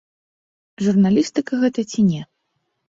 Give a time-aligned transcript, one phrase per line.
[0.87, 2.21] Журналістыка гэта ці не?